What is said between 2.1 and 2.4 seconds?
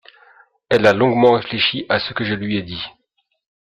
que je